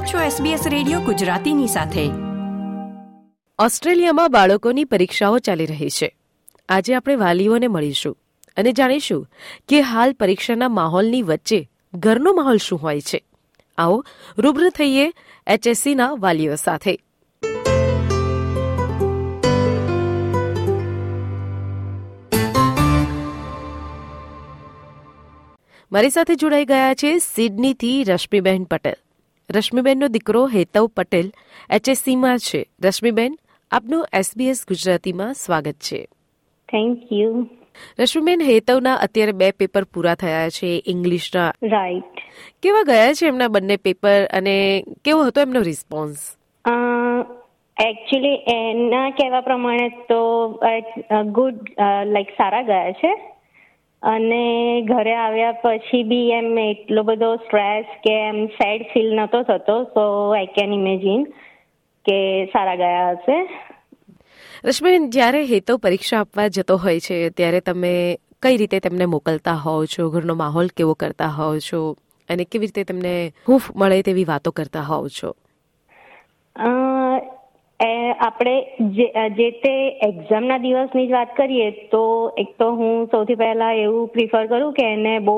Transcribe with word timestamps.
આપ 0.00 0.06
છો 0.06 0.44
SBS 0.44 0.68
radio 0.68 1.00
ગુજરાતીની 1.00 1.66
સાથે. 1.66 2.10
ઓસ્ટ્રેલિયામાં 3.58 4.32
બાળકોની 4.32 4.84
પરીક્ષાઓ 4.84 5.38
ચાલી 5.38 5.66
રહી 5.66 5.90
છે. 5.90 6.16
આજે 6.68 6.94
આપણે 6.94 7.14
વાલીઓને 7.14 7.68
મળીશું 7.68 8.18
અને 8.56 8.72
જાણીશું 8.72 9.28
કે 9.68 9.80
હાલ 9.80 10.12
પરીક્ષાના 10.12 10.68
માહોલની 10.68 11.22
વચ્ચે 11.22 11.70
ઘરનો 11.94 12.32
માહોલ 12.32 12.56
શું 12.56 12.82
હોય 12.82 13.00
છે. 13.00 13.24
આવો 13.78 14.04
રૂબરૂ 14.38 14.68
થઈએ 14.68 15.12
એચએસસીના 15.46 16.12
વાલીઓ 16.12 16.54
સાથે. 16.54 16.98
મારી 25.92 26.10
સાથે 26.10 26.34
જોડાઈ 26.34 26.64
ગયા 26.64 26.94
છે 26.94 27.18
સિડનીથી 27.18 28.04
રશ્મિબહેન 28.04 28.64
પટેલ. 28.64 29.09
રશ્મિબેનનો 29.56 30.08
દીકરો 30.08 30.46
હેતવ 30.46 30.86
પટેલ 30.86 31.30
એચએસસીમાં 31.70 32.38
છે. 32.38 32.60
રશ્મિબેન 32.84 33.32
આપનું 33.70 34.08
એસબીએસ 34.12 34.66
ગુજરાતીમાં 34.68 35.34
સ્વાગત 35.34 35.78
છે. 35.88 36.04
થેન્ક 36.68 37.12
યુ 37.12 37.46
રશ્મિબેન 37.98 38.40
હેતવના 38.40 38.94
અત્યારે 38.94 39.32
બે 39.32 39.50
પેપર 39.50 39.84
પૂરા 39.84 40.14
થયા 40.14 40.48
છે 40.48 40.82
ઇંગ્લિશના. 40.86 41.52
રાઈટ 41.62 42.20
કેવા 42.62 42.82
ગયા 42.82 43.12
છે 43.12 43.26
એમના 43.26 43.48
બંને 43.48 43.76
પેપર 43.76 44.24
અને 44.32 44.84
કેવો 45.04 45.24
હતો 45.24 45.40
એમનો 45.40 45.60
રિસ્પોન્સ? 45.62 46.16
એકચ્યુઅલી 47.76 48.36
એના 48.54 49.10
કહેવા 49.10 49.40
પ્રમાણે 49.40 49.88
તો 50.08 50.20
ગુડ 51.32 51.56
લાઈક 52.06 52.30
સારા 52.30 52.62
ગયા 52.62 52.92
છે. 52.92 53.12
અને 54.02 54.82
ઘરે 54.82 55.14
આવ્યા 55.14 55.52
પછી 55.52 56.02
બી 56.02 56.30
એમ 56.30 56.58
એટલો 56.58 57.02
બધો 57.02 57.36
સ્ટ્રેસ 57.36 57.84
કે 57.84 58.12
એમ 58.12 58.46
સેડ 58.46 58.82
ફીલ 58.82 59.14
નતો 59.14 59.42
થતો. 59.42 59.84
સો 59.84 60.30
આઈ 60.30 60.46
કેન 60.46 60.72
ઇમેજિન 60.72 61.24
કે 62.04 62.44
સારા 62.44 62.74
ગયા 62.74 63.10
હશે. 63.10 63.48
રશ્મિબેન 64.64 65.10
જ્યારે 65.10 65.42
હેતો 65.42 65.76
પરીક્ષા 65.76 66.20
આપવા 66.20 66.48
જતો 66.48 66.76
હોય 66.76 67.00
છે 67.00 67.30
ત્યારે 67.30 67.60
તમે 67.60 68.18
કઈ 68.42 68.56
રીતે 68.56 68.80
તેમને 68.80 69.04
મોકલતા 69.04 69.52
હોવ 69.52 69.84
છો? 69.84 70.10
ઘરનો 70.10 70.34
માહોલ 70.34 70.66
કેવો 70.66 70.94
કરતા 70.94 71.26
હોવ 71.26 71.58
છો? 71.58 71.96
અને 72.28 72.44
કેવી 72.44 72.66
રીતે 72.66 72.84
તેમને 72.84 73.32
હૂફ 73.48 73.76
મળે 73.76 74.02
તેવી 74.02 74.24
વાતો 74.24 74.50
કરતા 74.50 74.80
હોવ 74.80 75.08
છો? 75.08 75.36
આપણે 77.80 78.54
જે 79.36 79.50
તે 79.62 79.74
એક્ઝામના 80.06 80.58
દિવસની 80.64 81.06
જ 81.06 81.12
વાત 81.12 81.30
કરીએ, 81.36 81.68
તો 81.92 82.02
એક 82.36 82.50
તો 82.58 82.66
હું 82.80 83.06
સૌથી 83.12 83.38
પહેલા 83.42 83.70
એવું 83.84 84.10
પ્રિફર 84.16 84.42
કરું 84.50 84.74
કે 84.74 84.88
એને 84.96 85.14
બહુ 85.28 85.36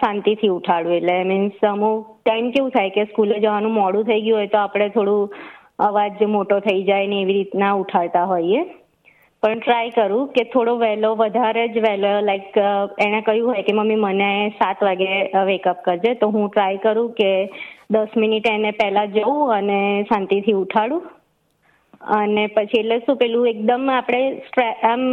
શાંતિથી 0.00 0.52
ઉઠાડું 0.56 0.96
એટલે 0.98 1.16
મીન્સ 1.30 1.64
અમુક 1.70 2.10
ટાઈમ 2.26 2.50
કેવું 2.52 2.74
થાય 2.76 2.94
કે 2.98 3.06
સ્કૂલે 3.12 3.36
જવાનું 3.38 3.78
મોડું 3.78 4.06
થઈ 4.10 4.20
ગયું 4.20 4.38
હોય 4.40 4.52
તો 4.56 4.60
આપણે 4.64 4.90
થોડું 4.90 5.40
અવાજ 5.88 6.22
મોટો 6.36 6.60
થઈ 6.68 6.84
જાય 6.90 7.10
ને 7.14 7.22
એવી 7.22 7.38
રીતના 7.38 7.72
ઉઠાડતા 7.82 8.28
હોઈએ. 8.34 8.62
પણ 9.42 9.60
ટ્રાય 9.64 9.90
કરું 9.96 10.30
કે 10.36 10.48
થોડો 10.52 10.78
વહેલો, 10.78 11.10
વધારે 11.16 11.68
જ 11.74 11.82
વહેલો 11.82 12.14
લાઈક 12.28 12.56
એણે 13.04 13.20
કહ્યું 13.26 13.50
હોય 13.50 13.66
કે 13.66 13.72
મમ્મી 13.72 14.02
મને 14.06 14.30
સાત 14.60 14.82
વાગે 14.82 15.12
વેકઅપ 15.50 15.84
કરજે, 15.84 16.14
તો 16.14 16.26
હું 16.34 16.50
ટ્રાય 16.50 16.82
કરું 16.86 17.12
કે 17.20 17.30
દસ 17.96 18.16
મિનિટ 18.16 18.50
એને 18.56 18.72
પહેલાં 18.80 19.14
જવું 19.14 19.54
અને 19.58 19.78
શાંતિથી 20.10 20.62
ઉઠાડું. 20.64 21.14
અને 22.00 22.44
પછી 22.48 22.80
એટલે 22.80 23.00
શું 23.00 23.16
પેલું 23.16 23.46
એકદમ 23.46 23.88
આપણે 23.90 24.66
આમ 24.84 25.04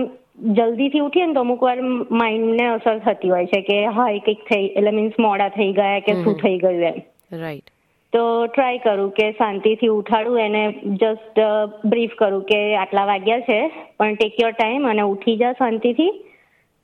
જલ્દીથી 0.53 1.01
ઉઠીએ 1.01 1.27
ને 1.27 1.33
તો 1.33 1.39
અમુક 1.39 1.61
વાર 1.61 1.77
માઇન્ડને 2.13 2.65
અસર 2.69 2.97
થતી 2.99 3.29
હોય 3.29 3.45
છે 3.45 3.61
કે 3.61 3.77
હા 3.91 4.09
કંઈક 4.19 4.43
થઈ 4.49 4.65
એટલે 4.65 4.91
મીન્સ 4.91 5.17
મોડા 5.19 5.49
થઈ 5.49 5.71
ગયા 5.73 6.01
કે 6.01 6.17
શું 6.23 6.37
થઈ 6.43 6.57
ગયું 6.57 6.83
એમ. 6.83 6.99
રાઈટ 7.39 7.71
તો 8.13 8.23
ટ્રાય 8.47 8.79
કરું 8.79 9.11
કે 9.11 9.31
શાંતિથી 9.31 9.89
ઉઠાડું 9.89 10.39
એને 10.39 10.63
જસ્ટ 10.95 11.39
બ્રીફ 11.85 12.15
કરું 12.15 12.43
કે 12.43 12.59
આટલા 12.75 13.05
વાગ્યા 13.05 13.45
છે 13.49 13.59
પણ 13.97 14.15
ટેક 14.15 14.39
યોર 14.39 14.53
ટાઈમ 14.53 14.85
અને 14.85 15.03
ઉઠી 15.05 15.37
જા 15.37 15.53
શાંતિથી. 15.53 16.11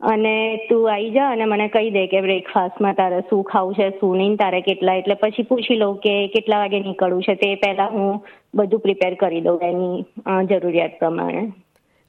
અને 0.01 0.35
તું 0.69 0.85
આવી 0.89 1.09
જા 1.13 1.29
અને 1.31 1.45
મને 1.45 1.67
કહી 1.69 1.89
દે 1.91 2.03
કે 2.07 2.21
બ્રેકફાસ્ટમાં 2.21 2.95
તારે 2.95 3.19
શું 3.23 3.43
ખાવું 3.45 3.75
છે 3.75 3.89
શું 3.97 4.13
નહીં 4.17 4.37
તારે 4.37 4.61
કેટલા 4.61 4.95
એટલે 5.01 5.15
પછી 5.15 5.47
પૂછી 5.49 5.77
લઉં 5.77 5.97
કે 6.05 6.13
કેટલા 6.35 6.61
વાગે 6.63 6.79
નીકળવું 6.81 7.25
છે 7.27 7.35
તે 7.37 7.49
પહેલાં 7.63 7.97
હું 7.97 8.21
બધું 8.55 8.83
પ્રિપેર 8.85 9.13
કરી 9.17 9.43
દઉં 9.43 9.59
એની 9.63 10.47
જરૂરિયાત 10.49 10.97
પ્રમાણે. 10.99 11.43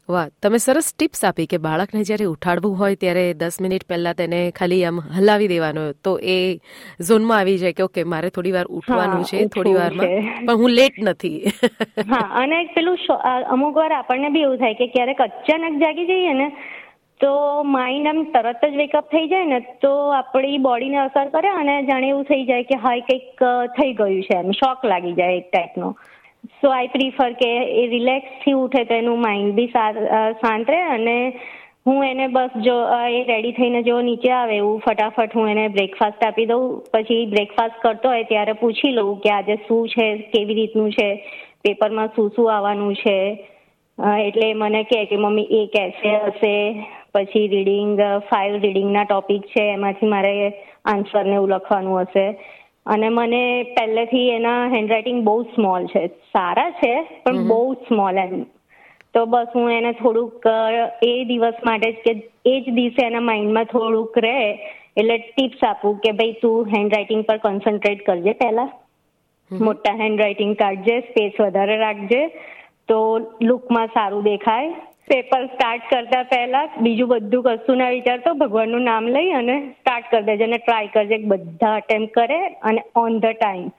વાહ 0.08 0.25
તમે 0.41 0.58
સરસ 0.58 0.88
ટિપ્સ 0.92 1.20
આપી 1.26 1.47
કે 1.50 1.58
બાળકને 1.66 2.00
જ્યારે 2.06 2.26
ઉઠાડવું 2.30 2.75
હોય 2.80 2.97
ત્યારે 2.97 3.22
દસ 3.42 3.60
મિનિટ 3.60 3.84
પહેલા 3.86 4.14
તેને 4.14 4.41
ખાલી 4.59 4.80
આમ 4.88 4.98
હલાવી 5.16 5.50
દેવાનો 5.53 5.84
તો 6.06 6.12
એ 6.32 6.36
ઝોનમાં 7.03 7.38
આવી 7.38 7.60
જાય 7.62 7.78
કે 7.78 7.84
ઓકે 7.84 8.04
મારે 8.14 8.30
થોડી 8.30 8.54
વાર 8.56 8.66
ઉઠવાનું 8.78 9.24
છે 9.30 9.47
થોડી 9.54 9.76
વારમાં 9.78 10.12
પણ 10.41 10.60
હું 10.62 10.74
લેટ 10.78 10.98
નથી. 11.04 11.38
હા 12.10 12.26
અને 12.42 12.59
પેલું 12.74 12.98
અમુક 13.54 13.74
વાર 13.76 13.92
આપણને 13.94 14.32
બી 14.36 14.44
એવું 14.44 14.59
થાય 14.59 14.80
કે 14.80 14.91
ક્યારેક 14.97 15.22
અચાનક 15.22 15.82
જાગી 15.82 16.09
જઈએ 16.10 16.34
ને 16.41 16.48
તો 17.22 17.33
માઇન્ડ 17.72 18.10
આમ 18.10 18.21
તરત 18.34 18.62
જ 18.65 18.77
વેકઅપ 18.77 19.10
થઈ 19.10 19.28
જાય 19.28 19.49
ને, 19.50 19.60
તો 19.83 19.93
આપણી 20.12 20.59
બોડીને 20.59 20.99
અસર 21.03 21.28
કરે 21.34 21.50
અને 21.50 21.75
જાણે 21.88 22.09
એવું 22.09 22.25
થઈ 22.31 22.47
જાય 22.47 22.69
કે 22.71 22.78
હા 22.84 22.94
કંઈક 23.09 23.44
થઈ 23.77 23.93
ગયું 24.00 24.22
છે 24.28 24.38
એમ. 24.38 24.53
શોક 24.60 24.84
લાગી 24.84 25.15
જાય 25.21 25.41
એક 25.41 25.50
ટાઈપનો 25.50 25.91
સો 26.60 26.71
આઈ 26.77 26.88
પ્રિફર 26.94 27.34
કે 27.41 27.50
એ 27.81 27.83
રિલેક્સથી 27.91 28.55
ઉઠે 28.60 28.84
તો 28.84 28.94
એનું 28.94 29.21
માઇન્ડ 29.25 29.55
બી 29.56 29.71
શાંત 30.41 30.72
રહે 30.75 30.81
અને 30.94 31.19
હું 31.87 32.00
એને 32.06 32.27
બસ 32.34 32.56
જો 32.65 32.75
એ 33.12 33.21
રેડી 33.28 33.53
થઈને 33.53 33.78
જો 33.84 34.00
નીચે 34.09 34.28
આવે 34.33 34.56
એવું 34.56 34.83
ફટાફટ 34.87 35.37
હું 35.39 35.53
એને 35.53 35.69
બ્રેકફાસ્ટ 35.77 36.25
આપી 36.25 36.47
દઉં. 36.47 36.66
પછી 36.93 37.27
બ્રેકફાસ્ટ 37.27 37.81
કરતો 37.83 38.12
હોય 38.15 38.25
ત્યારે 38.25 38.53
પૂછી 38.60 38.93
લઉં 38.99 39.15
કે 39.22 39.31
આજે 39.31 39.56
શું 39.69 39.89
છે, 39.89 40.06
કેવી 40.34 40.54
રીતનું 40.54 40.93
છે 40.93 41.09
પેપરમાં 41.62 42.12
શું 42.16 42.31
શું 42.37 42.53
આવવાનું 42.54 42.94
છે. 42.94 43.16
એટલે 43.99 44.49
મને 44.54 44.83
કે, 44.84 45.00
મમ્મી, 45.16 45.49
એ 45.60 45.62
કહેશે 45.75 46.12
હશે? 46.27 46.54
પછી 47.14 47.48
રીડિંગ 47.48 48.00
ફાઇવ 48.30 48.56
રીડિંગના 48.62 49.04
ટોપિક 49.04 49.46
છે 49.52 49.68
એમાંથી 49.72 50.06
મારે 50.06 50.32
આન્સર 50.84 51.24
ને 51.24 51.34
એવું 51.34 51.48
લખવાનું 51.48 52.00
હશે. 52.00 52.26
અને 52.86 53.08
મને 53.08 53.42
પહેલેથી 53.76 54.28
એના 54.28 54.60
હેન્ડરાઇટિંગ 54.68 55.22
બહુ 55.24 55.42
સ્મોલ 55.54 55.86
છે. 55.86 56.06
સારા 56.06 56.70
છે 56.80 56.92
પણ 57.24 57.48
બહુ 57.48 57.74
સ્મોલ 57.88 58.18
એમ. 58.18 58.44
તો 59.14 59.24
બસ 59.26 59.50
હું 59.54 59.72
એને 59.72 59.92
થોડુંક 59.92 60.46
એ 61.02 61.24
દિવસ 61.24 61.58
માટે 61.66 61.90
જ 61.92 61.96
કે 62.04 62.12
એ 62.46 62.60
જ 62.60 62.74
દિવસે 62.74 63.02
એના 63.06 63.20
માઇન્ડમાં 63.20 63.64
થોડુંક 63.64 64.18
રહે 64.18 64.36
એટલે 64.96 65.16
ટિપ્સ 65.18 65.64
આપું 65.64 65.98
કે 65.98 66.12
ભાઈ 66.12 66.38
તું 66.42 66.70
હેન્ડરાઇટિંગ 66.76 67.24
પર 67.24 67.36
કોન્સન્ટ્રેટ 67.38 68.06
કરજે 68.06 68.32
પહેલા. 68.32 68.70
મોટા 69.50 69.94
હેન્ડરાઇટિંગ 69.94 70.54
કાઢજે 70.56 70.96
સ્પેસ 71.00 71.40
વધારે 71.40 71.76
રાખજે 71.76 72.22
તો 72.88 72.98
લુકમાં 73.42 73.86
સારું 73.86 74.24
દેખાય. 74.24 74.72
પેપર 75.10 75.44
સ્ટાર્ટ 75.46 75.84
કરતા 75.90 76.22
પહેલા 76.32 76.66
બીજું 76.80 77.08
બધું 77.08 77.44
કશું 77.46 77.78
ના 77.78 77.90
વિચારતો, 77.90 78.34
ભગવાનનું 78.34 78.84
નામ 78.90 79.08
લઈ 79.16 79.30
અને 79.40 79.54
સ્ટાર્ટ 79.70 80.10
કરી 80.10 80.26
દેજે 80.28 80.44
અને 80.44 80.58
ટ્રાય 80.58 80.92
કરજે 80.94 81.16
બધા 81.32 81.76
અટેમ્પ 81.76 82.12
કરે 82.18 82.40
અને 82.70 82.82
ઓન 82.96 83.18
ધ 83.20 83.38
ટાઈમ 83.38 83.70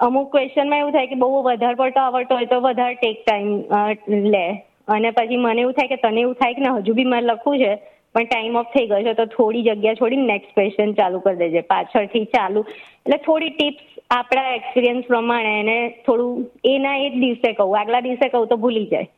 અમુક 0.00 0.32
ક્વેશ્ચનમાં 0.32 0.82
એવું 0.82 0.92
થાય 0.92 1.12
કે 1.12 1.20
બહુ 1.22 1.40
વધારે 1.42 1.78
પડતો 1.80 2.02
આવડતો 2.02 2.40
હોય 2.40 2.50
તો 2.52 2.60
વધારે 2.66 2.98
ટેક 3.00 3.22
ટાઈમ 3.26 4.28
લે. 4.34 4.44
અને 4.88 5.10
પછી 5.10 5.40
મને 5.46 5.60
એવું 5.60 5.78
થાય 5.78 5.92
કે 5.94 5.98
તને 6.04 6.20
એવું 6.20 6.34
થાય 6.34 6.54
કે 6.54 6.66
ના, 6.66 6.76
હજુ 6.78 6.94
બી 6.94 7.10
મારે 7.12 7.26
લખવું 7.26 7.58
છે, 7.62 7.72
પણ 8.14 8.28
ટાઈમ 8.30 8.56
ઓફ 8.56 8.72
થઈ 8.74 8.86
ગયો 8.86 9.02
છે, 9.02 9.14
તો 9.14 9.26
થોડી 9.36 9.62
જગ્યા 9.62 10.00
છોડીને 10.00 10.26
નેક્સ્ટ 10.32 10.54
ક્વેશ્ચન 10.54 10.92
ચાલુ 11.00 11.20
કરી 11.26 11.40
દેજે. 11.42 11.60
પાછળથી 11.72 12.26
ચાલુ. 12.34 12.64
એટલે 13.04 13.18
થોડી 13.26 13.54
ટિપ્સ 13.56 14.02
આપણા 14.10 14.56
એક્સપિરિયન્સ 14.58 15.06
પ્રમાણે 15.06 15.52
એને 15.60 15.78
થોડું 16.06 16.50
એના 16.74 16.98
એ 17.06 17.08
જ 17.10 17.24
દિવસે 17.24 17.52
કહું. 17.52 17.78
આગલા 17.78 18.00
દિવસે 18.00 18.28
કહું 18.28 18.48
તો 18.52 18.56
ભૂલી 18.56 18.86
જાય. 18.86 19.10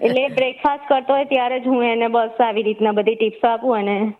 એટલે 0.00 0.28
બ્રેકફાસ્ટ 0.28 0.88
કરતો 0.88 1.12
હોય 1.12 1.24
ત્યારે 1.24 1.60
જ 1.60 1.66
હું 1.66 1.84
એને 1.84 2.08
બસ 2.08 2.40
આવી 2.40 2.62
રીતના 2.62 2.92
બધી 2.92 3.14
ટિપ્સ 3.14 3.44
આપું 3.44 3.76
અને 3.76 4.12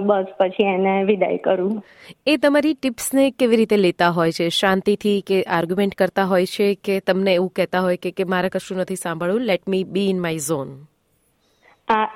બસ 0.00 0.26
પછી 0.38 0.64
એને 0.64 1.04
વિદાય 1.04 1.36
કરું. 1.36 1.84
એ 2.26 2.36
તમારી 2.36 2.74
ટિપ્સને 2.74 3.30
કેવી 3.30 3.56
રીતે 3.56 3.76
લેતા 3.76 4.08
હોય 4.08 4.32
છે? 4.32 4.48
શાંતિથી 4.48 5.24
કે 5.26 5.42
આર્ગ્યુમેન્ટ 5.42 5.94
કરતા 5.94 6.24
હોય 6.24 6.46
છે 6.46 6.74
કે 6.74 7.00
તમને 7.00 7.34
એવું 7.34 7.50
કહેતા 7.50 7.80
હોય 7.80 7.96
કે 7.96 8.10
કે 8.10 8.24
મારે 8.24 8.48
કશું 8.48 8.78
નથી 8.78 8.96
સાંભળવું 8.96 9.40
let 9.40 9.68
me 9.68 9.84
be 9.84 10.10
in 10.10 10.20
my 10.20 10.38
zone 10.38 10.70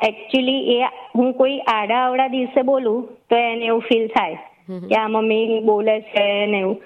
actually 0.03 0.63
એ 0.77 0.81
હું 1.15 1.33
કોઈ 1.33 1.59
આડા 1.59 2.07
અવડા 2.07 2.29
દિવસે 2.29 2.63
બોલું 2.63 3.09
તો 3.31 3.37
એને 3.37 3.65
એવું 3.65 3.81
ફીલ 3.81 4.09
થાય. 4.09 4.39
કે 4.89 4.95
આ 4.95 5.09
મમ્મી 5.09 5.61
બોલે 5.61 6.01
છે 6.01 6.47
ને 6.47 6.59
એવું. 6.59 6.83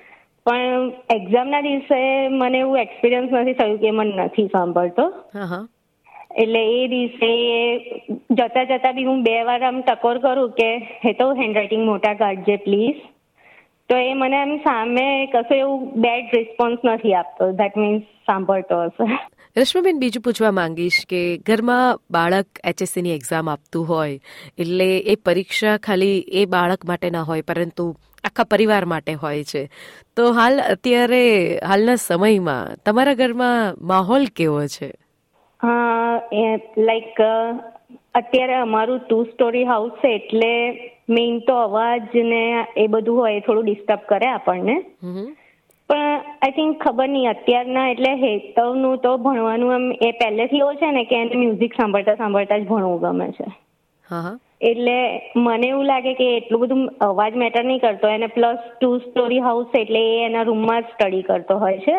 પણ 0.47 0.93
એક્ઝામના 1.11 1.61
દિવસે 1.61 1.99
મને 2.29 2.59
એવું 2.59 2.79
એક્સપિરિયન્સ 2.79 3.33
નથી 3.33 3.53
થયું 3.53 3.79
કે 3.79 3.91
મને 3.91 4.25
નથી 4.25 4.47
સાંભળતો. 4.47 5.07
એટલે 6.37 6.63
એ 6.79 6.89
દિવસે 6.89 7.31
જતા 8.31 8.65
જતા 8.65 8.93
બી 8.93 9.05
હું 9.05 9.23
બે 9.23 9.37
વાર 9.45 9.61
આમ 9.65 9.83
ટકોર 9.83 10.19
કરું 10.19 10.51
કે 10.53 10.71
હે 11.05 11.13
તો 11.13 11.29
હેન્ડરાઇટિંગ 11.35 11.85
મોટા 11.85 12.15
કાઢજે 12.15 12.57
પ્લીઝ 12.57 13.01
તો 13.91 13.97
એ 13.97 14.15
મને 14.15 14.43
એમ 14.43 14.53
સામે 14.59 15.07
કશું 15.33 15.59
એવું 15.59 15.89
બેડ 16.03 16.35
રિસ્પોન્સ 16.35 16.79
નથી 16.85 17.15
આપતો. 17.15 17.51
ધેટ 17.53 17.77
મીન્સ 17.77 18.05
સાંભળતો 18.27 18.83
હશે. 18.85 19.19
રશ્મિબેન 19.57 19.99
બીજું 19.99 20.23
પૂછવા 20.23 20.51
માંગીશ 20.53 20.97
કે 21.09 21.21
ઘરમાં 21.47 22.01
બાળક 22.11 22.47
એચએસસીની 22.65 23.15
એક્ઝામ 23.15 23.49
આપતું 23.49 23.89
હોય 23.89 24.19
એટલે 24.59 24.89
એ 25.13 25.15
પરીક્ષા 25.27 25.77
ખાલી 25.79 26.19
એ 26.41 26.43
બાળક 26.55 26.85
માટે 26.85 27.11
ના 27.11 27.23
હોય 27.23 27.47
પરંતુ 27.51 27.87
આખા 28.27 28.45
પરિવાર 28.45 28.85
માટે 28.85 29.15
હોય 29.15 29.45
છે. 29.45 29.63
તો 30.17 30.33
હાલ 30.33 30.61
અત્યારે 30.65 31.25
હાલના 31.69 31.97
સમયમાં 32.01 32.77
તમારા 32.85 33.15
ઘરમાં 33.15 33.77
માહોલ 33.87 34.27
કેવો 34.37 34.67
છે? 34.67 34.91
લાઈક 36.79 37.19
અત્યારે 38.15 38.55
અમારું 38.55 39.01
ટુ 39.01 39.25
સ્ટોરી 39.25 39.65
હાઉસ 39.65 39.93
છે 39.93 40.15
એટલે 40.15 40.53
મેઇન 41.09 41.35
તો 41.39 41.57
અવાજ 41.57 42.15
ને 42.25 42.45
એ 42.77 42.87
બધું 42.87 43.17
હોય 43.17 43.41
થોડું 43.41 43.65
ડિસ્ટર્બ 43.65 44.07
કરે 44.09 44.29
આપણને. 44.29 44.77
પણ 45.91 46.25
આઈ 46.43 46.51
થિંક 46.51 46.81
ખબર 46.85 47.09
નહીં 47.09 47.31
અત્યારના 47.31 47.89
એટલે 47.91 48.13
હેતવનું 48.15 48.97
તો 48.99 49.13
ભણવાનું 49.17 49.75
એમ 49.75 49.85
એ 50.03 50.11
પહેલેથી 50.13 50.59
એવું 50.59 50.77
છે 50.77 50.91
ને 50.91 51.05
કે 51.05 51.17
એને 51.17 51.35
મ્યુઝિક 51.35 51.75
સાંભળતા 51.75 52.15
સાંભળતા 52.15 52.59
જ 52.59 52.67
ભણવું 52.67 53.01
ગમે 53.01 53.29
છે. 53.31 53.47
એટલે 54.61 55.33
મને 55.37 55.67
એવું 55.67 55.85
લાગે 55.85 56.15
કે 56.15 56.37
એટલું 56.37 56.61
બધું 56.61 56.87
અવાજ 57.01 57.35
મેટર 57.35 57.65
નહીં 57.65 57.81
કરતો. 57.81 58.09
એને 58.09 58.27
પ્લસ 58.27 58.59
ટુ 58.81 58.99
સ્ટોરી 58.99 59.39
હાઉસ 59.39 59.67
એટલે 59.79 59.99
એ 59.99 60.25
એના 60.25 60.43
રૂમમાં 60.43 60.83
જ 60.83 60.85
સ્ટડી 60.85 61.23
કરતો 61.23 61.59
હોય 61.59 61.79
છે. 61.79 61.99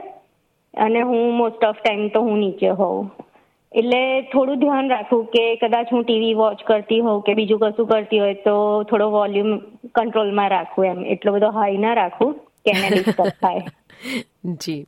અને 0.78 1.02
હું 1.02 1.34
મોસ્ટ 1.34 1.66
ઓફ 1.66 1.76
ટાઈમ 1.76 2.10
તો 2.10 2.22
હું 2.22 2.40
નીચે 2.40 2.70
હોઉં. 2.70 3.12
એટલે 3.72 4.22
થોડું 4.22 4.60
ધ્યાન 4.60 4.90
રાખવું 4.90 5.26
કે 5.26 5.56
કદાચ 5.56 5.88
હું 5.92 6.04
ટીવી 6.04 6.34
વોચ 6.34 6.64
કરતી 6.64 7.00
હોઉં 7.00 7.22
કે 7.22 7.34
બીજું 7.34 7.60
કશું 7.60 7.88
કરતી 7.88 8.20
હોય 8.20 8.34
તો 8.34 8.84
થોડો 8.84 9.10
વોલ્યુમ 9.10 9.58
કંટ્રોલમાં 9.96 10.50
રાખવું 10.50 10.86
એમ. 10.86 11.06
એટલો 11.06 11.34
બધો 11.34 11.50
હાઈ 11.50 11.78
ના 11.78 11.94
રાખવું 11.94 12.34
કે 12.34 12.72
એને 12.72 12.90
ડિસ્ટર્બ 12.90 13.30
થાય. 13.42 13.64
જી. 14.62 14.86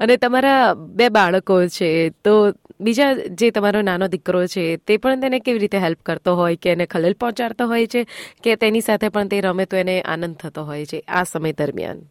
અને 0.00 0.16
તમારા 0.16 0.74
બે 0.74 1.08
બાળકો 1.08 1.66
છે, 1.66 2.08
તો 2.08 2.52
બીજા 2.80 3.10
જે 3.40 3.50
તમારો 3.50 3.82
નાનો 3.82 4.08
દીકરો 4.14 4.40
છે, 4.46 4.64
તે 4.86 4.96
પણ 4.96 5.20
તેને 5.20 5.38
કેવી 5.40 5.62
રીતે 5.64 5.78
હેલ્પ 5.84 6.00
કરતો 6.02 6.34
હોય 6.40 6.56
કે 6.56 6.72
એને 6.72 6.86
ખલેલ 6.86 7.14
પહોંચાડતો 7.20 7.68
હોય 7.74 7.92
છે, 7.94 8.04
કે 8.44 8.56
તેની 8.56 8.86
સાથે 8.88 9.12
પણ 9.14 9.28
તે 9.28 9.40
રમે 9.40 9.66
તો 9.66 9.76
એને 9.76 9.96
આનંદ 10.00 10.36
થતો 10.42 10.66
હોય 10.72 10.90
છે, 10.92 11.00
આ 11.08 11.24
સમય 11.24 11.58
દરમિયાન? 11.60 12.02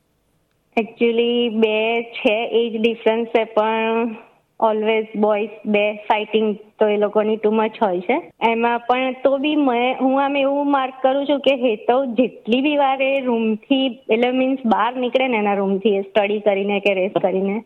એકચ્યુઅલી 0.77 1.49
બે 1.61 1.75
છે 2.17 2.35
એજ 2.63 2.81
ડિફરન્સ 2.81 3.31
છે, 3.35 3.45
પણ 3.55 4.17
ઓલવેઝ 4.59 5.11
બોયઝ 5.15 5.53
બે 5.65 5.83
ફાઇટિંગ 6.07 6.47
તો 6.79 6.87
એ 6.93 6.97
લોકોની 6.97 7.37
ટુ 7.37 7.51
મચ 7.51 7.77
હોય 7.81 8.01
છે. 8.01 8.17
એમાં 8.47 8.81
પણ 8.87 9.15
તો 9.23 9.31
બી 9.43 9.55
મેં, 9.55 9.97
હું 9.99 10.15
આમ 10.23 10.35
એવું 10.35 10.71
માર્ક 10.71 10.97
કરું 11.03 11.27
છું 11.29 11.39
કે 11.45 11.53
હેતવ 11.65 12.13
જેટલી 12.17 12.63
બી 12.65 12.79
વાર 12.81 12.97
એ 13.01 13.11
રૂમથી 13.27 13.85
એટલે 14.09 14.31
મીન્સ 14.39 14.65
બહાર 14.73 14.91
નીકળે 15.03 15.27
ને 15.27 15.39
એના 15.43 15.59
રૂમથી 15.61 16.01
સ્ટડી 16.01 16.41
કરીને 16.47 16.79
કે 16.87 16.97
રેસ 16.99 17.15
કરીને, 17.25 17.63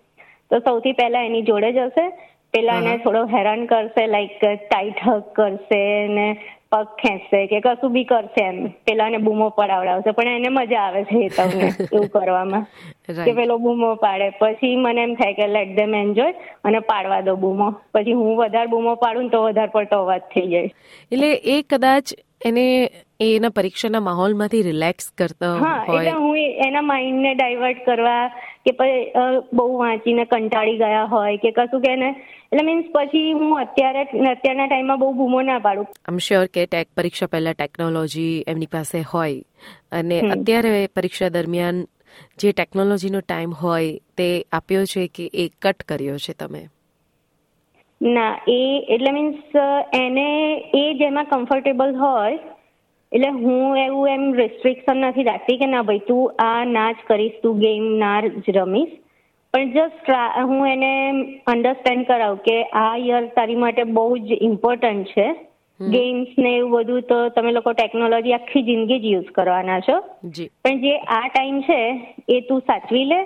તો 0.50 0.60
સૌથી 0.60 0.94
પહેલા 1.02 1.26
એની 1.30 1.48
જોડે 1.50 1.72
જ 1.72 1.88
હશે. 1.88 2.06
પેલા 2.54 2.80
એને 2.82 2.98
થોડો 2.98 3.22
હેરાન 3.28 3.68
કરશે 3.68 4.08
લાઈક 4.08 4.42
ટાઈટ 4.42 5.06
હક 5.06 5.34
કરશે 5.36 5.82
ને 6.08 6.28
પગ 6.72 6.88
ખેંચશે 7.02 7.40
કે 7.48 7.62
કશું 7.62 7.94
બી 7.94 8.04
કરશે 8.04 8.42
એમ. 8.44 8.58
પેલાને 8.86 9.18
બૂમો 9.18 9.48
પડાવડાવશે 9.50 10.12
પણ 10.12 10.40
એને 10.40 10.50
મજા 10.50 10.84
આવે 10.84 11.04
છે 11.04 11.30
તમને 11.30 11.70
એવું 11.86 12.10
કરવામાં. 12.10 12.66
કે 13.26 13.34
પેલો 13.34 13.58
બૂમો 13.58 13.90
પાડે 13.96 14.28
પછી 14.40 14.76
મને 14.76 15.04
એમ 15.04 15.16
થાય 15.16 15.34
કે 15.34 15.48
લેટ 15.48 15.74
ધેમ 15.76 15.94
એન્જોય 15.94 16.34
અને 16.64 16.80
પાડવા 16.80 17.22
દો 17.22 17.36
બૂમો. 17.36 17.72
પછી 17.94 18.14
હું 18.14 18.38
વધારે 18.38 18.68
બૂમો 18.68 18.96
પાડું 18.96 19.30
તો 19.30 19.44
વધારે 19.44 19.74
પડતો 19.74 20.02
અવાજ 20.02 20.30
થઈ 20.34 20.48
જાય. 20.48 20.70
એટલે 21.12 21.32
એ 21.56 21.62
કદાચ 21.70 22.16
એને 22.46 22.92
એના 23.20 23.50
પરીક્ષાના 23.50 24.00
માહોલમાંથી 24.00 24.62
રિલેક્સ 24.62 25.12
કરતો 25.18 25.50
હા 25.56 25.86
એટલે 25.86 26.12
હું 26.12 26.38
એના 26.68 26.82
માઇન્ડને 26.82 27.34
ડાયવર્ટ 27.36 27.86
કરવા 27.86 28.28
કે 28.66 28.72
બહુ 29.54 29.78
વાંચીને 29.78 30.26
કંટાળી 30.26 30.78
ગયા 30.78 31.06
હોય 31.06 31.38
કે 31.38 31.52
કશું 31.52 31.82
કે 31.82 31.94
એને 31.94 32.10
એટલે 32.10 32.64
મીન્સ 32.64 32.92
પછી 32.96 33.32
હું 33.34 33.60
અત્યારે 33.60 34.04
અત્યારના 34.32 34.68
ટાઈમમાં 34.68 35.00
બહુ 35.00 35.14
બૂમો 35.14 35.42
ના 35.42 35.60
પાડું. 35.60 35.88
આમ 36.08 36.18
શ્યોર 36.18 36.46
કે 36.46 36.66
ટેક 36.66 36.88
પરીક્ષા 36.98 37.28
પહેલા 37.28 37.54
ટેકનોલોજી 37.54 38.44
એમની 38.48 38.66
પાસે 38.66 39.02
હોય. 39.02 39.42
અને 39.92 40.22
અત્યારે 40.22 40.88
પરીક્ષા 40.96 41.30
દરમિયાન 41.30 41.84
જે 42.40 42.52
ટેકનોલોજીનો 42.52 43.20
ટાઈમ 43.20 43.54
હોય 43.54 44.00
તે 44.18 44.46
આપ્યો 44.52 44.86
છે 44.86 45.08
કે 45.08 45.30
એ 45.34 45.50
કટ 45.62 45.84
કર્યો 45.84 46.18
છે 46.18 46.34
તમે? 46.34 46.68
ના 48.02 48.26
એ 48.50 48.62
એટલે 48.88 49.12
મીન્સ 49.12 49.56
એને 49.94 50.28
એ 50.76 50.94
જેમાં 50.96 51.28
કમ્ફર્ટેબલ 51.28 51.96
હોય 51.98 52.40
એટલે 53.12 53.30
હું 53.36 53.54
એવું 53.80 54.10
એમ 54.10 54.26
રિસ્ટ્રિક્શન 54.34 55.04
નથી 55.04 55.28
રાખતી 55.28 55.58
કે 55.58 55.70
ના 55.70 55.86
ભાઈ 55.86 56.06
તું 56.06 56.22
આ 56.42 56.66
ના 56.72 56.90
જ 56.94 57.08
કરીશ 57.08 57.40
તું 57.40 57.60
ગેમ 57.60 57.88
ના 58.00 58.16
જ 58.24 58.58
રમીશ. 58.58 58.94
પણ 59.54 59.72
જસ્ટ 59.74 60.10
હું 60.44 60.68
એને 60.68 60.92
અન્ડરસ્ટેન્ડ 61.48 62.06
કરાવું 62.08 62.44
કે 62.44 62.56
આ 62.76 62.92
યર 63.04 63.24
તારી 63.34 63.58
માટે 63.58 63.84
બહુ 63.92 64.06
જ 64.24 64.40
ઇમ્પોર્ટન્ટ 64.42 65.12
છે. 65.12 65.28
ગેમ્સ 65.80 66.34
ને 66.38 66.52
એવું 66.56 66.74
બધું 66.76 67.02
તો 67.04 67.20
તમે 67.32 67.54
લોકો 67.54 67.74
ટેકનોલોજી 67.76 68.36
આખી 68.36 68.66
જિંદગી 68.66 69.00
જ 69.00 69.14
યુઝ 69.14 69.32
કરવાના 69.34 69.80
છો. 69.82 69.98
પણ 70.62 70.82
જે 70.82 70.94
આ 71.10 71.24
ટાઈમ 71.28 71.62
છે 71.64 71.80
એ 72.30 72.42
તું 72.44 72.62
સાચવી 72.64 73.06
લે 73.06 73.20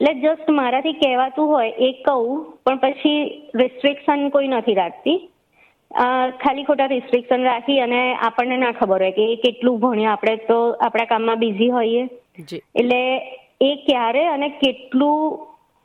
એટલે 0.00 0.12
જસ્ટ 0.22 0.48
મારાથી 0.50 0.98
કહેવાતું 1.02 1.50
હોય 1.52 1.72
એ 1.86 1.90
કહું 2.06 2.42
પણ 2.64 2.80
પછી 2.82 3.20
રિસ્ટ્રિક્શન 3.62 4.22
કોઈ 4.30 4.48
નથી 4.48 4.76
રાખતી. 4.80 5.16
ખાલી 6.42 6.66
ખોટા 6.68 6.90
રિસ્ટ્રિક્શન 6.92 7.46
રાખી 7.48 7.80
અને 7.80 8.00
આપણને 8.28 8.56
ના 8.58 8.72
ખબર 8.72 9.04
હોય 9.04 9.16
કે 9.18 9.26
એ 9.32 9.36
કેટલું 9.44 9.80
ભણ્યું. 9.80 10.12
આપણે 10.12 10.36
તો 10.50 10.58
આપણા 10.80 11.10
કામમાં 11.12 11.42
બિઝી 11.44 11.70
હોઈએ. 11.70 12.04
એટલે 12.74 13.00
એ 13.60 13.70
ક્યારે 13.86 14.24
અને 14.28 14.48
કેટલું 14.64 15.38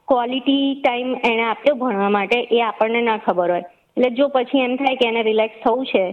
ક્વોલિટી 0.07 0.65
ટાઈમ 0.75 1.11
એને 1.31 1.45
આપ્યો 1.45 1.79
ભણવા 1.83 2.09
માટે 2.17 2.37
એ 2.57 2.65
આપણને 2.69 3.01
ના 3.01 3.19
ખબર 3.27 3.55
હોય. 3.55 3.69
એટલે 3.97 4.09
જો 4.17 4.29
પછી 4.29 4.65
એમ 4.65 4.75
થાય 4.77 4.99
કે 5.01 5.11
એને 5.11 5.23
રિલેક્સ 5.23 5.63
થવું 5.63 5.85
છે 5.85 6.05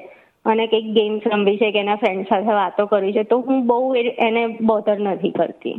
અને 0.46 0.64
કંઈક 0.68 0.94
ગેમ્સ 0.96 1.32
રમવી 1.32 1.58
છે 1.58 1.72
કે 1.72 1.84
એના 1.84 2.00
ફ્રેન્ડ 2.02 2.28
સાથે 2.28 2.54
વાતો 2.60 2.86
કરવી 2.86 3.16
છે 3.18 3.28
તો 3.32 3.42
હું 3.48 3.66
બહુ 3.66 3.82
એને 4.28 4.42
બોધર 4.70 4.98
નથી 5.00 5.36
કરતી. 5.38 5.78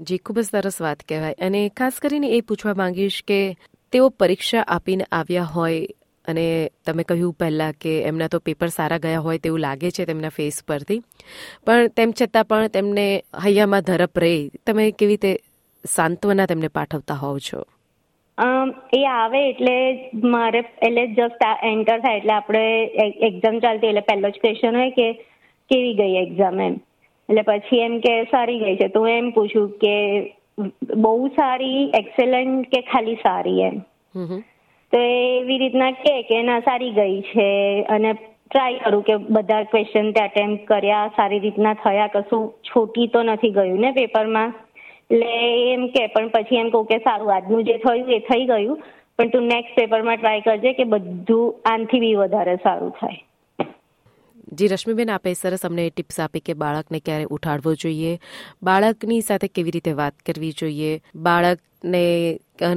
જી 0.00 0.18
ખૂબ 0.18 0.40
જ 0.40 0.44
સરસ 0.44 0.80
વાત 0.82 0.96
કહેવાય. 1.08 1.34
અને 1.40 1.68
ખાસ 1.68 1.92
કરીને 2.02 2.28
એ 2.28 2.40
પૂછવા 2.40 2.74
માંગીશ 2.74 3.22
કે 3.26 3.56
તેઓ 3.92 4.08
પરીક્ષા 4.08 4.60
આપીને 4.60 5.04
આવ્યા 5.12 5.42
હોય 5.42 5.86
અને 6.28 6.70
તમે 6.86 7.02
કહ્યું 7.02 7.32
પહેલાં 7.32 7.72
કે 7.72 8.02
એમના 8.02 8.28
તો 8.28 8.38
પેપર 8.38 8.66
સારા 8.66 8.98
ગયા 8.98 9.18
હોય 9.18 9.38
તેવું 9.38 9.58
લાગે 9.58 9.90
છે 9.90 10.04
તેમના 10.04 10.28
ફેસ 10.28 10.64
પરથી. 10.68 11.00
પણ 11.66 11.88
તેમ 11.88 12.12
છતાં 12.22 12.44
પણ 12.44 12.66
તેમને 12.66 13.22
હૈયામાં 13.44 13.80
ધરપ 13.80 14.18
રહે. 14.18 14.50
તમે 14.66 14.90
કેવી 14.90 15.12
રીતે 15.12 15.38
સાંત્વના 15.84 16.46
તેમને 16.46 16.68
પાઠવતા 16.68 17.14
હોવ 17.14 17.38
છો? 17.38 17.62
એ 18.94 19.04
આવે 19.06 19.50
એટલે 19.50 20.10
મારે 20.14 20.58
એટલે 20.58 21.06
જસ્ટ 21.06 21.42
એન્ટર 21.62 22.00
થાય 22.00 22.16
એટલે 22.16 22.32
આપણે 22.32 22.84
એક્ઝામ 23.22 23.58
ચાલતી 23.58 23.86
એટલે 23.86 24.00
પહેલો 24.00 24.30
જ 24.30 24.32
ક્વેશ્ચન 24.32 24.76
હોય 24.76 24.90
કે 24.90 25.12
કેવી 25.70 25.94
ગઈ 25.94 26.14
એક્ઝામ 26.14 26.60
એમ. 26.60 26.80
એટલે 27.28 27.42
પછી 27.42 27.78
એમ 27.78 27.98
કે 27.98 28.24
સારી 28.24 28.58
ગઈ 28.58 28.76
છે. 28.76 28.88
તો 28.88 29.06
એમ 29.06 29.30
પૂછું 29.30 29.70
કે 29.78 29.94
બહુ 30.96 31.28
સારી 31.28 31.90
એક્સેલન્ટ 31.94 32.68
કે 32.68 32.80
ખાલી 32.80 33.14
સારી 33.14 33.60
એમ? 33.60 33.82
તો 34.92 34.98
એવી 34.98 35.58
રીતના 35.58 35.90
કે 35.90 36.22
કે 36.22 36.42
ના 36.42 36.60
સારી 36.60 36.90
ગઈ 36.90 37.22
છે. 37.22 37.48
અને 37.82 38.12
ટ્રાય 38.12 38.78
કરું 38.78 39.02
કે 39.02 39.16
બધા 39.16 39.62
ક્વેશ્ચન 39.62 40.12
તે 40.12 40.20
અટેમ્પ 40.20 40.66
કર્યા 40.66 41.08
સારી 41.16 41.38
રીતના 41.38 41.74
થયા 41.74 42.08
કશું 42.08 42.44
છોટી 42.62 43.06
તો 43.06 43.22
નથી 43.22 43.50
ગયું 43.50 43.80
ને 43.80 43.92
પેપરમાં 43.92 44.52
એટલે 45.10 45.30
એમ 45.72 45.88
કે 45.88 46.06
પણ 46.06 46.28
પછી 46.28 46.56
એમ 46.56 46.70
કહું 46.70 46.86
કે 46.86 46.98
સારું 46.98 47.34
આજનું 47.34 47.64
જે 47.64 47.78
થયું 47.78 48.10
એ 48.10 48.18
થઈ 48.18 48.44
ગયું. 48.44 48.82
પણ 49.18 49.28
તું 49.28 49.42
નેક્સ્ટ 49.42 49.76
પેપરમાં 49.76 50.16
ટ્રાય 50.16 50.40
કરજે 50.40 50.72
કે 50.72 50.84
બધું 50.84 51.54
આનથી 51.64 52.00
બી 52.00 52.14
વધારે 52.14 52.56
સારું 52.56 52.90
થાય. 53.00 53.20
જી 54.58 54.68
રશ્મિબેન, 54.68 55.10
આપે 55.12 55.34
સરસ 55.34 55.64
અમને 55.68 55.84
ટિપ્સ 55.90 56.18
આપી 56.20 56.42
કે 56.46 56.54
બાળકને 56.62 57.00
ક્યારે 57.06 57.28
ઉઠાડવો 57.36 57.74
જોઈએ, 57.82 58.12
બાળકની 58.62 59.20
સાથે 59.28 59.48
કેવી 59.48 59.74
રીતે 59.76 59.92
વાત 60.00 60.16
કરવી 60.26 60.52
જોઈએ, 60.60 60.90
બાળકને 61.28 62.02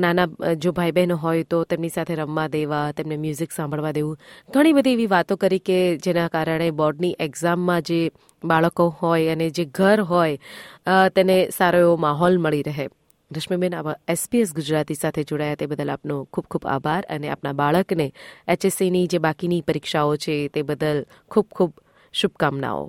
નાના 0.04 0.54
જો 0.64 0.74
ભાઈ 0.78 0.96
બહેનો 0.98 1.18
હોય 1.24 1.48
તો 1.54 1.64
તેમની 1.74 1.94
સાથે 1.96 2.14
રમવા 2.20 2.48
દેવા, 2.56 2.84
તેમને 3.00 3.18
મ્યુઝિક 3.24 3.58
સાંભળવા 3.58 3.96
દેવું, 3.98 4.22
ઘણી 4.54 4.76
બધી 4.78 4.96
એવી 4.98 5.10
વાતો 5.16 5.40
કરી 5.44 5.64
કે 5.70 5.80
જેના 6.06 6.28
કારણે 6.36 6.70
બોર્ડની 6.82 7.16
એક્ઝામમાં 7.28 7.88
જે 7.90 8.00
બાળકો 8.44 8.88
હોય 9.02 9.36
અને 9.38 9.50
જે 9.52 9.66
ઘર 9.80 10.08
હોય 10.14 11.04
તેને 11.18 11.38
સારો 11.58 11.84
એવો 11.86 11.98
માહોલ 12.08 12.42
મળી 12.46 12.66
રહે. 12.70 12.88
રશ્મિબેન 13.36 13.74
એસપીએસ 14.08 14.54
ગુજરાતી 14.56 14.96
સાથે 14.96 15.24
જોડાયા 15.24 15.56
તે 15.56 15.66
બદલ 15.66 15.90
આપનો 15.90 16.16
ખૂબ 16.34 16.46
ખૂબ 16.46 16.68
આભાર 16.68 17.04
અને 17.10 17.30
આપના 17.30 17.54
બાળકને 17.54 18.06
એચએસસીની 18.48 19.08
જે 19.08 19.20
બાકીની 19.20 19.62
પરીક્ષાઓ 19.62 20.16
છે 20.26 20.38
તે 20.48 20.62
બદલ 20.62 21.04
ખૂબ 21.32 21.48
ખૂબ 21.52 21.74
શુભકામનાઓ. 22.14 22.88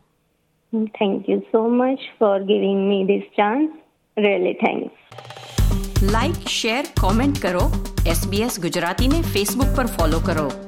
Thank 0.99 1.28
you 1.28 1.40
so 1.52 1.64
much 1.71 1.99
for 2.18 2.38
giving 2.52 2.87
me 2.88 3.04
this 3.04 3.26
chance 3.40 3.71
really 4.16 4.54
thanks 4.54 4.92
like 6.12 6.49
share 6.61 6.83
comment 7.00 7.42
કરો. 7.42 7.66
એસબીએસ 8.07 8.61
ગુજરાતીને 8.61 9.23
ફેસબુક 9.35 9.76
પર 9.76 9.87
ફોલો 9.87 10.21
કરો. 10.26 10.68